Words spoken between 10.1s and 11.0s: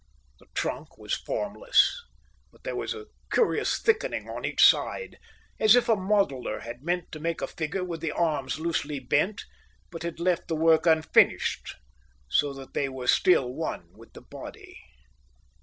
left the work